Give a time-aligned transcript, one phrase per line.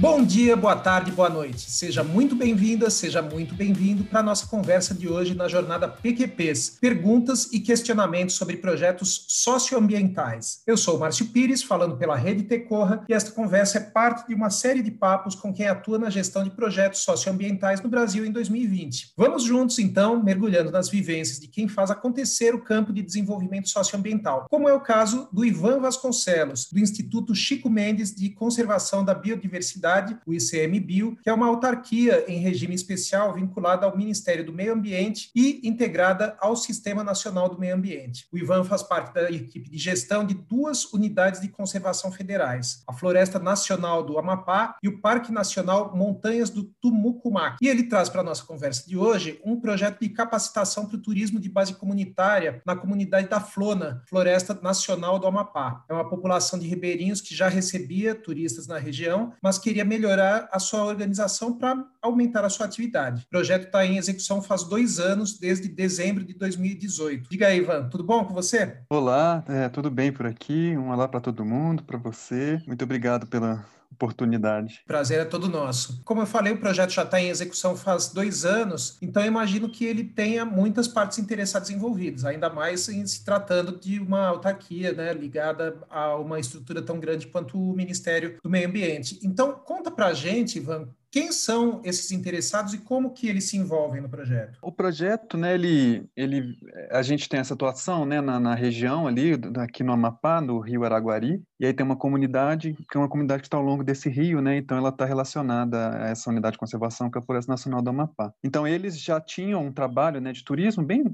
[0.00, 1.70] Bom dia, boa tarde, boa noite.
[1.70, 6.78] Seja muito bem-vinda, seja muito bem-vindo para a nossa conversa de hoje na jornada PQPs,
[6.80, 10.62] perguntas e questionamentos sobre projetos socioambientais.
[10.66, 14.34] Eu sou o Márcio Pires, falando pela Rede Tecorra, e esta conversa é parte de
[14.34, 18.32] uma série de papos com quem atua na gestão de projetos socioambientais no Brasil em
[18.32, 19.12] 2020.
[19.18, 24.46] Vamos juntos, então, mergulhando nas vivências de quem faz acontecer o campo de desenvolvimento socioambiental,
[24.48, 29.89] como é o caso do Ivan Vasconcelos, do Instituto Chico Mendes de Conservação da Biodiversidade
[30.26, 35.30] o ICMBio, que é uma autarquia em regime especial vinculada ao Ministério do Meio Ambiente
[35.34, 38.26] e integrada ao Sistema Nacional do Meio Ambiente.
[38.32, 42.92] O Ivan faz parte da equipe de gestão de duas unidades de conservação federais, a
[42.92, 47.56] Floresta Nacional do Amapá e o Parque Nacional Montanhas do Tumucumac.
[47.60, 51.02] E ele traz para a nossa conversa de hoje um projeto de capacitação para o
[51.02, 55.84] turismo de base comunitária na comunidade da Flona, Floresta Nacional do Amapá.
[55.88, 60.48] É uma população de ribeirinhos que já recebia turistas na região, mas queria queria melhorar
[60.52, 63.24] a sua organização para aumentar a sua atividade.
[63.26, 67.30] O projeto está em execução faz dois anos, desde dezembro de 2018.
[67.30, 68.78] Diga aí, Ivan, tudo bom com você?
[68.90, 70.76] Olá, é, tudo bem por aqui?
[70.76, 72.60] Um olá para todo mundo, para você.
[72.66, 74.82] Muito obrigado pela oportunidade.
[74.86, 76.00] Prazer é todo nosso.
[76.04, 79.84] Como eu falei, o projeto já está em execução faz dois anos, então imagino que
[79.84, 85.12] ele tenha muitas partes interessadas envolvidas, ainda mais em se tratando de uma autarquia né,
[85.12, 89.18] ligada a uma estrutura tão grande quanto o Ministério do Meio Ambiente.
[89.22, 93.56] Então, conta para a gente, Ivan, quem são esses interessados e como que eles se
[93.56, 94.58] envolvem no projeto?
[94.62, 96.56] O projeto, né, ele, ele,
[96.90, 100.84] a gente tem essa atuação, né, na, na região ali, aqui no Amapá, no Rio
[100.84, 104.08] Araguari, e aí tem uma comunidade, que é uma comunidade que está ao longo desse
[104.08, 107.50] rio, né, então ela está relacionada a essa unidade de conservação que é a Floresta
[107.50, 108.32] Nacional do Amapá.
[108.44, 111.04] Então eles já tinham um trabalho, né, de turismo bem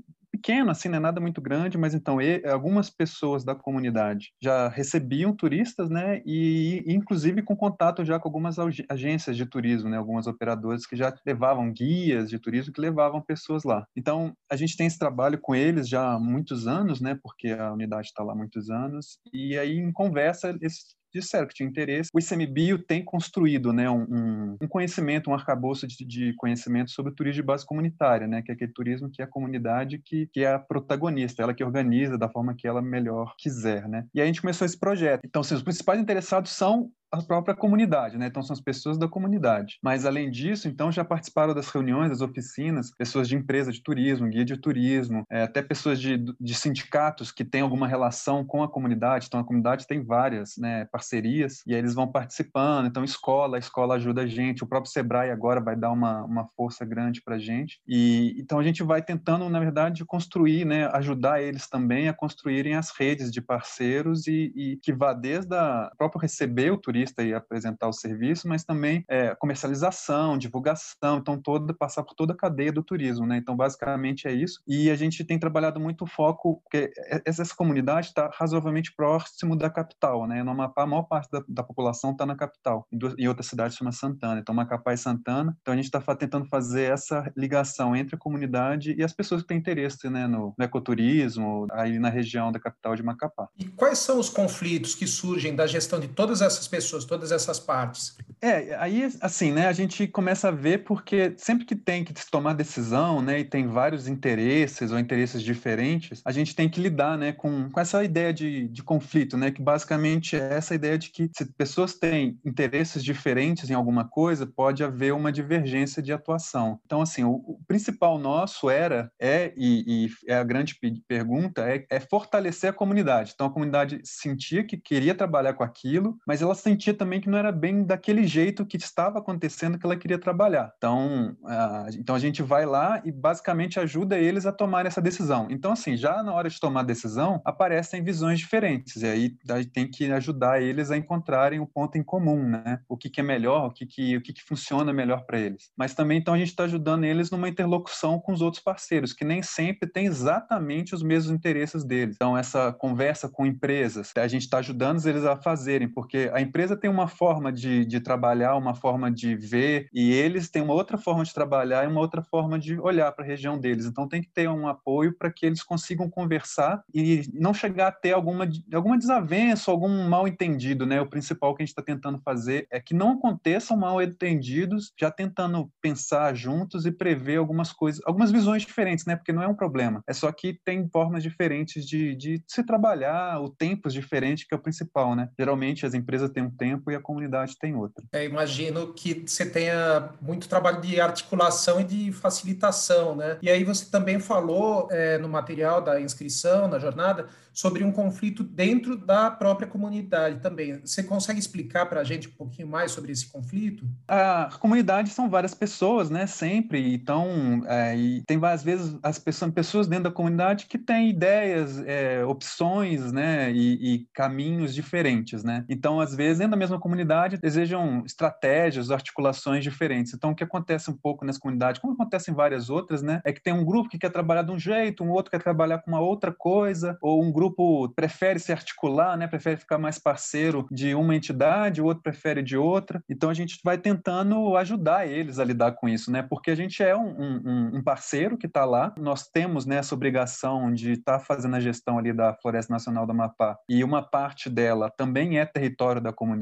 [0.46, 4.68] pequeno, assim, não é nada muito grande, mas então e, algumas pessoas da comunidade já
[4.68, 8.56] recebiam turistas, né, e inclusive com contato já com algumas
[8.88, 13.64] agências de turismo, né, algumas operadoras que já levavam guias de turismo que levavam pessoas
[13.64, 13.84] lá.
[13.96, 17.72] Então, a gente tem esse trabalho com eles já há muitos anos, né, porque a
[17.72, 22.10] unidade está lá há muitos anos, e aí em conversa eles disseram que tinha interesse.
[22.12, 27.14] O ICMBio tem construído né, um, um conhecimento, um arcabouço de, de, conhecimento sobre o
[27.14, 30.40] turismo de base comunitária, né, que é aquele turismo que é a comunidade que, que
[30.40, 33.88] é a protagonista, ela que organiza da forma que ela melhor quiser.
[33.88, 34.06] Né?
[34.14, 35.22] E aí a gente começou esse projeto.
[35.24, 38.26] Então, assim, os principais interessados são a própria comunidade, né?
[38.26, 39.78] Então são as pessoas da comunidade.
[39.82, 44.28] Mas além disso, então já participaram das reuniões, das oficinas, pessoas de empresa de turismo,
[44.28, 48.68] guia de turismo, é, até pessoas de, de sindicatos que têm alguma relação com a
[48.68, 49.26] comunidade.
[49.26, 52.86] Então a comunidade tem várias né, parcerias e aí eles vão participando.
[52.86, 54.64] Então escola, a escola ajuda a gente.
[54.64, 57.80] O próprio Sebrae agora vai dar uma, uma força grande para a gente.
[57.86, 62.74] E então a gente vai tentando, na verdade, construir, né, ajudar eles também a construírem
[62.74, 67.34] as redes de parceiros e, e que vá desde a próprio receber o turismo e
[67.34, 72.72] apresentar o serviço, mas também é, comercialização, divulgação, então todo passar por toda a cadeia
[72.72, 73.36] do turismo, né?
[73.36, 74.60] Então basicamente é isso.
[74.66, 76.90] E a gente tem trabalhado muito o foco porque
[77.24, 80.42] essa comunidade está razoavelmente próximo da capital, né?
[80.42, 82.86] No Amapá a maior parte da, da população está na capital.
[82.92, 85.56] Em, duas, em outra cidade chama Santana, então Macapá e Santana.
[85.60, 89.48] Então a gente está tentando fazer essa ligação entre a comunidade e as pessoas que
[89.48, 93.48] têm interesse, né, no, no ecoturismo aí na região da capital de Macapá.
[93.58, 97.32] E quais são os conflitos que surgem da gestão de todas essas pessoas pessoas, todas
[97.32, 98.16] essas partes.
[98.40, 102.54] É, aí assim, né, a gente começa a ver porque sempre que tem que tomar
[102.54, 107.32] decisão, né, e tem vários interesses ou interesses diferentes, a gente tem que lidar, né,
[107.32, 111.30] com, com essa ideia de, de conflito, né, que basicamente é essa ideia de que
[111.36, 116.78] se pessoas têm interesses diferentes em alguma coisa, pode haver uma divergência de atuação.
[116.84, 121.84] Então, assim, o, o principal nosso era, é, e, e é a grande pergunta, é,
[121.90, 123.32] é fortalecer a comunidade.
[123.34, 127.28] Então, a comunidade sentia que queria trabalhar com aquilo, mas ela sentia sentia também que
[127.28, 130.72] não era bem daquele jeito que estava acontecendo que ela queria trabalhar.
[130.76, 135.48] Então, a, então a gente vai lá e basicamente ajuda eles a tomar essa decisão.
[135.50, 139.02] Então, assim, já na hora de tomar a decisão, aparecem visões diferentes.
[139.02, 142.80] E aí a gente tem que ajudar eles a encontrarem o ponto em comum, né?
[142.88, 145.70] O que, que é melhor, o que, que, o que, que funciona melhor para eles.
[145.76, 149.24] Mas também, então, a gente está ajudando eles numa interlocução com os outros parceiros, que
[149.24, 152.16] nem sempre têm exatamente os mesmos interesses deles.
[152.16, 156.65] Então, essa conversa com empresas, a gente está ajudando eles a fazerem, porque a empresa
[156.74, 160.96] tem uma forma de, de, trabalhar, uma forma de ver, e eles têm uma outra
[160.96, 163.84] forma de trabalhar e uma outra forma de olhar para a região deles.
[163.84, 167.92] Então tem que ter um apoio para que eles consigam conversar e não chegar a
[167.92, 171.00] ter alguma, alguma desavença, algum mal entendido, né?
[171.00, 175.10] O principal que a gente está tentando fazer é que não aconteçam mal entendidos, já
[175.10, 179.16] tentando pensar juntos e prever algumas coisas, algumas visões diferentes, né?
[179.16, 180.02] Porque não é um problema.
[180.06, 184.56] É só que tem formas diferentes de, de se trabalhar, o tempos diferentes que é
[184.56, 185.28] o principal, né?
[185.38, 188.04] Geralmente as empresas têm tempo e a comunidade tem outro.
[188.12, 193.38] É, imagino que você tenha muito trabalho de articulação e de facilitação, né?
[193.42, 198.44] E aí você também falou é, no material da inscrição, na jornada, sobre um conflito
[198.44, 200.78] dentro da própria comunidade também.
[200.84, 203.88] Você consegue explicar para a gente um pouquinho mais sobre esse conflito?
[204.06, 206.26] A comunidade são várias pessoas, né?
[206.26, 206.92] Sempre.
[206.92, 211.82] Então, é, e tem várias vezes as pessoas, pessoas dentro da comunidade que têm ideias,
[211.86, 213.50] é, opções, né?
[213.50, 215.64] E, e, caminhos diferentes, né?
[215.66, 220.14] Então, às vezes, dentro da mesma comunidade, desejam estratégias, articulações diferentes.
[220.14, 223.20] Então, o que acontece um pouco nessa comunidade, como acontece em várias outras, né?
[223.24, 225.78] É que tem um grupo que quer trabalhar de um jeito, um outro quer trabalhar
[225.78, 229.26] com uma outra coisa, ou um grupo prefere se articular, né?
[229.26, 233.02] prefere ficar mais parceiro de uma entidade, o outro prefere de outra.
[233.08, 236.22] Então a gente vai tentando ajudar eles a lidar com isso, né?
[236.22, 239.94] Porque a gente é um, um, um parceiro que está lá, nós temos né, essa
[239.94, 244.02] obrigação de estar tá fazendo a gestão ali da Floresta Nacional do Amapá e uma
[244.02, 246.35] parte dela também é território da comunidade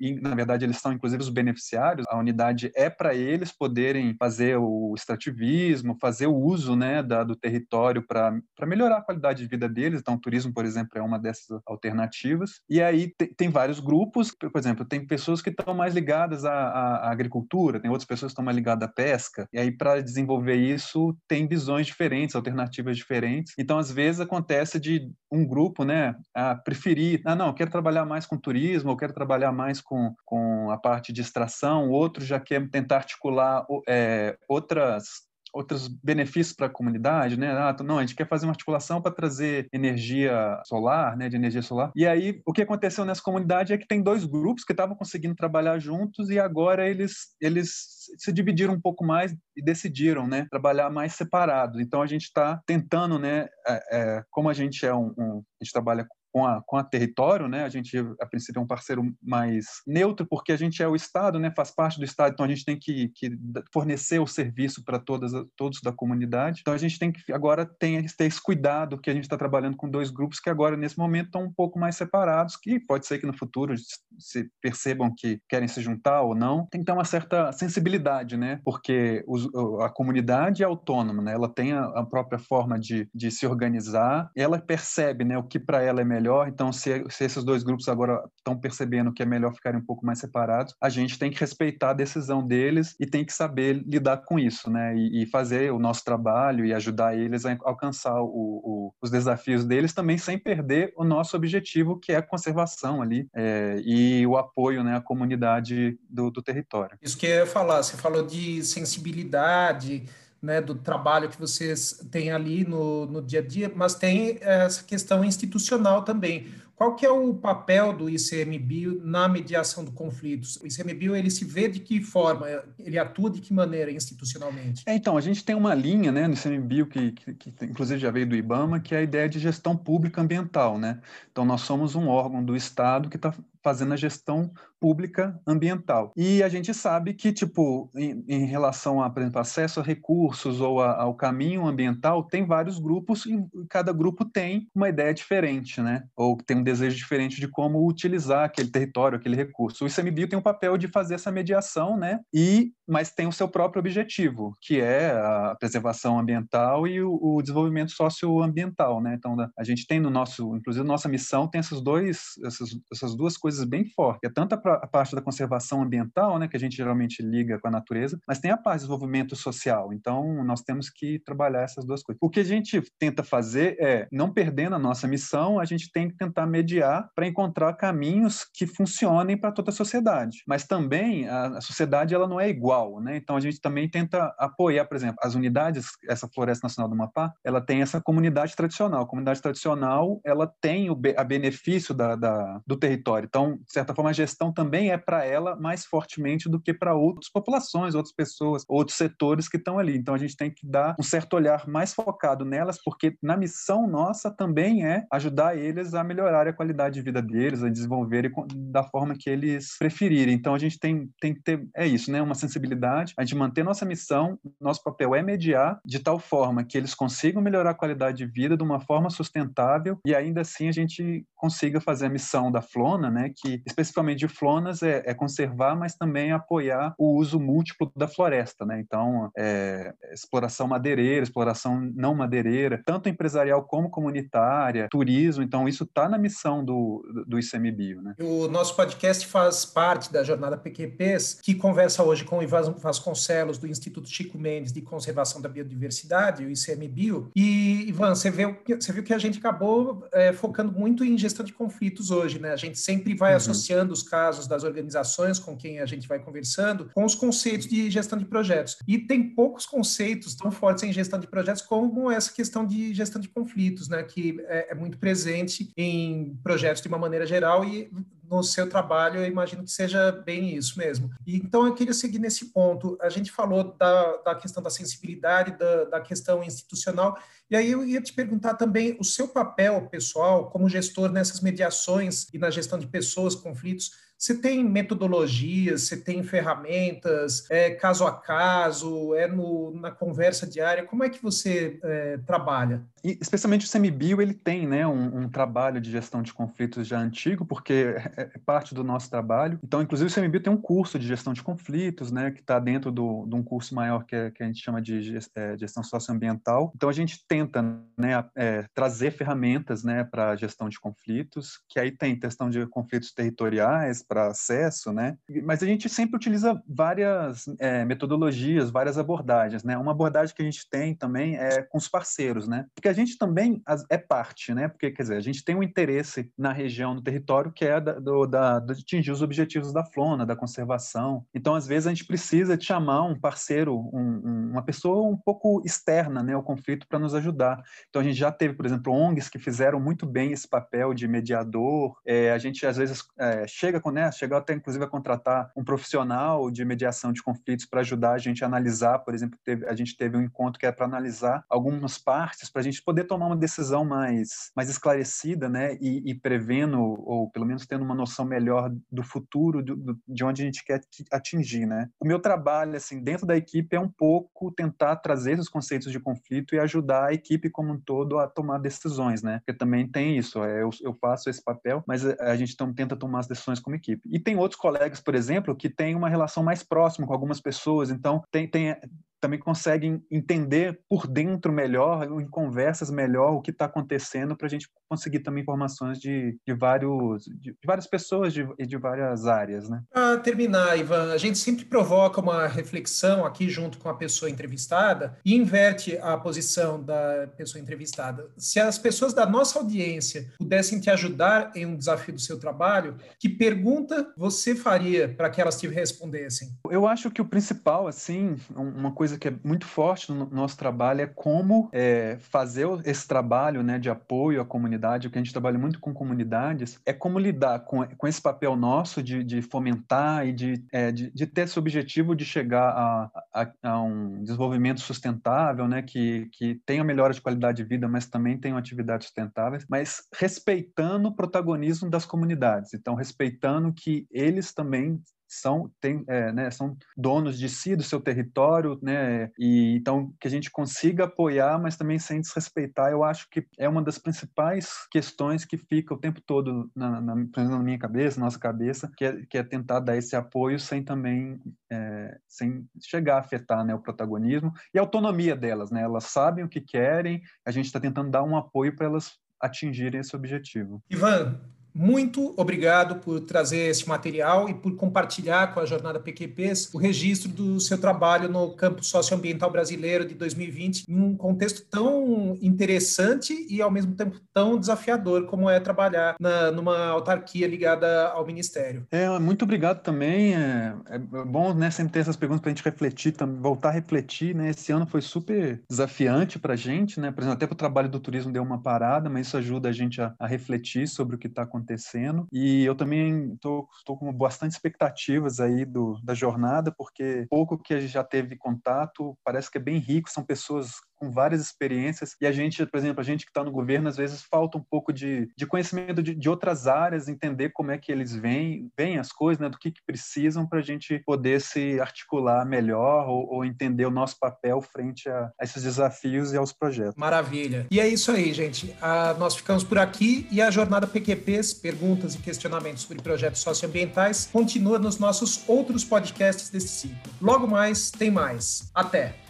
[0.00, 2.06] e na verdade eles são inclusive os beneficiários.
[2.08, 7.36] A unidade é para eles poderem fazer o extrativismo, fazer o uso né, da, do
[7.36, 10.00] território para melhorar a qualidade de vida deles.
[10.00, 12.60] Então, turismo turismo, por exemplo, é uma dessas alternativas.
[12.68, 17.10] E aí tem, vários grupos, por exemplo, tem pessoas que estão mais ligadas à, à,
[17.10, 19.48] agricultura, tem outras pessoas que estão mais ligadas à pesca.
[19.52, 23.54] E aí, para desenvolver isso, tem visões diferentes, alternativas diferentes.
[23.58, 28.26] Então, às vezes, acontece de um grupo, né, a preferir, ah, não, quero trabalhar mais
[28.26, 32.68] com turismo, ou quero trabalhar mais com, com a parte de extração, outro já quer
[32.70, 37.50] tentar articular é, outras outros benefícios para a comunidade, né?
[37.52, 41.62] Ah, não, a gente quer fazer uma articulação para trazer energia solar, né, de energia
[41.62, 41.90] solar.
[41.94, 45.34] E aí, o que aconteceu nessa comunidade é que tem dois grupos que estavam conseguindo
[45.34, 47.70] trabalhar juntos e agora eles eles
[48.18, 51.80] se dividiram um pouco mais e decidiram, né, trabalhar mais separados.
[51.80, 55.64] Então a gente está tentando, né, é, é, como a gente é um, um a
[55.64, 57.64] gente trabalha com a, com a território, né?
[57.64, 61.38] A gente, a princípio, é um parceiro mais neutro, porque a gente é o Estado,
[61.38, 61.52] né?
[61.54, 63.30] Faz parte do Estado, então a gente tem que, que
[63.72, 66.60] fornecer o serviço para todas todos da comunidade.
[66.60, 69.76] Então a gente tem que agora tem, ter esse cuidado que a gente está trabalhando
[69.76, 73.18] com dois grupos que agora nesse momento estão um pouco mais separados, que pode ser
[73.18, 73.74] que no futuro
[74.20, 76.66] se percebam que querem se juntar ou não.
[76.70, 78.60] Tem que ter uma certa sensibilidade, né?
[78.64, 79.48] Porque os,
[79.80, 81.32] a comunidade é autônoma, né?
[81.32, 85.38] Ela tem a, a própria forma de, de se organizar, ela percebe, né?
[85.38, 86.48] O que para ela é melhor.
[86.48, 90.04] Então, se, se esses dois grupos agora estão percebendo que é melhor ficarem um pouco
[90.04, 94.18] mais separados, a gente tem que respeitar a decisão deles e tem que saber lidar
[94.18, 94.94] com isso, né?
[94.96, 99.64] E, e fazer o nosso trabalho e ajudar eles a alcançar o, o, os desafios
[99.64, 104.36] deles também sem perder o nosso objetivo, que é a conservação ali é, e o
[104.36, 106.96] apoio né, à comunidade do, do território.
[107.02, 110.04] Isso que eu ia falar, você falou de sensibilidade,
[110.42, 114.82] né, do trabalho que vocês têm ali no, no dia a dia, mas tem essa
[114.82, 116.46] questão institucional também.
[116.80, 120.56] Qual que é o papel do ICMBio na mediação do conflitos?
[120.62, 122.46] O ICMBio ele se vê de que forma?
[122.78, 124.82] Ele atua de que maneira institucionalmente?
[124.86, 128.10] É, então, a gente tem uma linha né, no ICMBio que, que, que, inclusive já
[128.10, 130.78] veio do IBAMA, que é a ideia de gestão pública ambiental.
[130.78, 130.98] Né?
[131.30, 134.50] Então, nós somos um órgão do Estado que está fazendo a gestão
[134.80, 136.12] pública ambiental.
[136.16, 140.60] E a gente sabe que, tipo, em, em relação a, por exemplo, acesso a recursos
[140.60, 143.38] ou a, ao caminho ambiental, tem vários grupos e
[143.68, 146.04] cada grupo tem uma ideia diferente, né?
[146.16, 149.84] Ou tem um desejo diferente de como utilizar aquele território, aquele recurso.
[149.84, 152.20] O ICMBio tem o papel de fazer essa mediação, né?
[152.32, 157.42] E, mas tem o seu próprio objetivo, que é a preservação ambiental e o, o
[157.42, 159.14] desenvolvimento socioambiental, né?
[159.14, 163.36] Então, a gente tem no nosso, inclusive, nossa missão tem essas, dois, essas, essas duas
[163.36, 164.20] coisas coisas bem fortes.
[164.24, 167.70] É tanto a, parte da conservação ambiental, né, que a gente geralmente liga com a
[167.70, 169.92] natureza, mas tem a parte do desenvolvimento social.
[169.92, 172.18] Então, nós temos que trabalhar essas duas coisas.
[172.20, 176.08] O que a gente tenta fazer é, não perdendo a nossa missão, a gente tem
[176.08, 180.38] que tentar mediar para encontrar caminhos que funcionem para toda a sociedade.
[180.46, 183.16] Mas também a, sociedade ela não é igual, né?
[183.16, 187.32] Então a gente também tenta apoiar, por exemplo, as unidades, essa Floresta Nacional do Amapá,
[187.44, 189.02] ela tem essa comunidade tradicional.
[189.02, 193.26] A comunidade tradicional, ela tem o a benefício da, da, do território.
[193.26, 196.74] Então Então, de certa forma, a gestão também é para ela mais fortemente do que
[196.74, 199.96] para outras populações, outras pessoas, outros setores que estão ali.
[199.96, 203.86] Então, a gente tem que dar um certo olhar mais focado nelas, porque na missão
[203.88, 208.82] nossa também é ajudar eles a melhorar a qualidade de vida deles, a desenvolverem da
[208.82, 210.34] forma que eles preferirem.
[210.34, 212.20] Então, a gente tem, tem que ter, é isso, né?
[212.20, 216.76] Uma sensibilidade, a gente manter nossa missão, nosso papel é mediar de tal forma que
[216.76, 220.72] eles consigam melhorar a qualidade de vida de uma forma sustentável e ainda assim a
[220.72, 223.29] gente consiga fazer a missão da Flona, né?
[223.36, 228.64] Que especificamente de Flonas é, é conservar, mas também apoiar o uso múltiplo da floresta,
[228.64, 228.80] né?
[228.80, 235.42] Então, é, exploração madeireira, exploração não madeireira, tanto empresarial como comunitária, turismo.
[235.42, 238.14] Então, isso está na missão do, do ICMBio, né?
[238.20, 243.58] O nosso podcast faz parte da jornada PQPs, que conversa hoje com o Ivan Vasconcelos,
[243.58, 247.30] do Instituto Chico Mendes de Conservação da Biodiversidade, o ICMBio.
[247.34, 251.44] E, Ivan, você viu, você viu que a gente acabou é, focando muito em gestão
[251.44, 252.52] de conflitos hoje, né?
[252.52, 253.36] A gente sempre vai uhum.
[253.36, 257.90] associando os casos das organizações com quem a gente vai conversando com os conceitos de
[257.90, 258.78] gestão de projetos.
[258.88, 263.20] E tem poucos conceitos tão fortes em gestão de projetos como essa questão de gestão
[263.20, 264.02] de conflitos, né?
[264.02, 267.90] Que é, é muito presente em projetos de uma maneira geral e
[268.30, 271.10] no seu trabalho, eu imagino que seja bem isso mesmo.
[271.26, 272.96] E, então, eu queria seguir nesse ponto.
[273.02, 277.18] A gente falou da, da questão da sensibilidade, da, da questão institucional,
[277.50, 282.28] e aí eu ia te perguntar também o seu papel pessoal como gestor nessas mediações
[282.32, 283.90] e na gestão de pessoas, conflitos.
[284.20, 290.84] Você tem metodologias, você tem ferramentas, é caso a caso, é no, na conversa diária?
[290.84, 292.82] Como é que você é, trabalha?
[293.02, 296.98] E, especialmente o CMBio, ele tem né, um, um, trabalho de gestão de conflitos já
[296.98, 299.58] antigo, porque é, é parte do nosso trabalho.
[299.64, 302.92] Então, inclusive, o CMBio tem um curso de gestão de conflitos, né, que está dentro
[302.92, 306.70] do, de um curso maior que, é, que, a gente chama de é, gestão socioambiental.
[306.76, 307.62] Então, a gente tenta
[307.96, 313.14] né, é, trazer ferramentas né, para gestão de conflitos, que aí tem questão de conflitos
[313.14, 315.16] territoriais, para acesso, né?
[315.44, 319.78] Mas a gente sempre utiliza várias é, metodologias, várias abordagens, né?
[319.78, 322.66] Uma abordagem que a gente tem também é com os parceiros, né?
[322.74, 324.66] Porque a gente também é parte, né?
[324.66, 328.00] Porque, quer dizer, a gente tem um interesse na região, no território, que é da,
[328.00, 331.24] do, da, de atingir os objetivos da flona, da conservação.
[331.32, 335.16] Então, às vezes, a gente precisa de chamar um parceiro, um, um, uma pessoa um
[335.16, 337.62] pouco externa né, ao conflito para nos ajudar.
[337.88, 341.06] Então, a gente já teve, por exemplo, ONGs que fizeram muito bem esse papel de
[341.06, 341.96] mediador.
[342.04, 345.64] É, a gente, às vezes, é, chega com né, chegou até inclusive a contratar um
[345.64, 349.74] profissional de mediação de conflitos para ajudar a gente a analisar, por exemplo, teve, a
[349.74, 353.26] gente teve um encontro que é para analisar algumas partes para a gente poder tomar
[353.26, 358.24] uma decisão mais, mais esclarecida, né, e, e prevendo ou pelo menos tendo uma noção
[358.24, 360.80] melhor do futuro do, do, de onde a gente quer
[361.10, 361.88] atingir, né.
[362.00, 365.98] O meu trabalho assim dentro da equipe é um pouco tentar trazer esses conceitos de
[365.98, 370.16] conflito e ajudar a equipe como um todo a tomar decisões, né, porque também tem
[370.16, 373.76] isso, é, eu, eu faço esse papel, mas a gente tenta tomar as decisões como
[373.76, 373.89] equipe.
[374.06, 377.90] E tem outros colegas, por exemplo, que têm uma relação mais próxima com algumas pessoas,
[377.90, 378.76] então tem, tem
[379.20, 384.50] também conseguem entender por dentro melhor, em conversas melhor, o que está acontecendo, para a
[384.50, 389.26] gente conseguir também informações de, de, vários, de, de várias pessoas e de, de, várias
[389.26, 389.68] áreas.
[389.68, 389.82] Né?
[389.92, 395.16] Para terminar, Ivan, a gente sempre provoca uma reflexão aqui junto com a pessoa entrevistada
[395.24, 398.28] e inverte a posição da pessoa entrevistada.
[398.36, 402.96] Se as pessoas da nossa audiência pudessem te ajudar em um desafio do seu trabalho,
[403.18, 406.50] que pergunta você faria para que elas te respondessem?
[406.70, 410.56] Eu acho que o principal, assim, uma coisa coisa que é muito forte no nosso
[410.56, 415.22] trabalho é como é, fazer esse trabalho né, de apoio à comunidade, o que a
[415.22, 419.42] gente trabalha muito com comunidades, é como lidar com, com esse papel nosso de, de
[419.42, 424.22] fomentar e de, é, de, de, ter esse objetivo de chegar a, a, a, um
[424.22, 429.06] desenvolvimento sustentável, né, que, que tenha melhora de qualidade de vida, mas também tenha atividades
[429.06, 432.74] sustentáveis, mas respeitando o protagonismo das comunidades.
[432.74, 435.00] Então, respeitando que eles também
[435.30, 440.26] são, tem, é, né, são donos de si, do seu território, né, e então que
[440.26, 444.88] a gente consiga apoiar, mas também sem desrespeitar, eu acho que é uma das principais
[444.90, 449.04] questões que fica o tempo todo na, na, na minha cabeça, na nossa cabeça, que
[449.04, 453.72] é, que é tentar dar esse apoio sem também, é, sem chegar a afetar né,
[453.72, 457.78] o protagonismo e a autonomia delas, né, elas sabem o que querem, a gente está
[457.78, 460.82] tentando dar um apoio para elas atingirem esse objetivo.
[460.90, 461.40] Ivan,
[461.74, 467.30] muito obrigado por trazer esse material e por compartilhar com a Jornada PQPs o registro
[467.30, 473.62] do seu trabalho no campo socioambiental brasileiro de 2020, em um contexto tão interessante e,
[473.62, 478.86] ao mesmo tempo, tão desafiador como é trabalhar na, numa autarquia ligada ao Ministério.
[478.90, 480.34] É, muito obrigado também.
[480.34, 484.34] É, é bom né, sempre ter essas perguntas para a gente refletir, voltar a refletir.
[484.34, 484.50] Né?
[484.50, 487.10] Esse ano foi super desafiante para a gente, né?
[487.10, 489.72] por exemplo, até para o trabalho do turismo deu uma parada, mas isso ajuda a
[489.72, 492.26] gente a, a refletir sobre o que está acontecendo acontecendo.
[492.32, 497.80] E eu também estou com bastante expectativas aí do, da jornada, porque pouco que a
[497.80, 502.26] gente já teve contato parece que é bem rico, são pessoas com várias experiências e
[502.26, 504.92] a gente, por exemplo, a gente que está no governo, às vezes falta um pouco
[504.92, 509.10] de, de conhecimento de, de, outras áreas, entender como é que eles veem, veem as
[509.10, 513.44] coisas, né, do que, que precisam para a gente poder se articular melhor ou, ou,
[513.44, 516.94] entender o nosso papel frente a, a, esses desafios e aos projetos.
[516.96, 517.66] Maravilha.
[517.70, 518.76] E é isso aí, gente.
[518.82, 524.28] Ah, nós ficamos por aqui e a jornada PQPs, perguntas e questionamentos sobre projetos socioambientais,
[524.30, 526.98] continua nos nossos outros podcasts desse ciclo.
[527.20, 528.70] Logo mais, tem mais.
[528.74, 529.29] Até!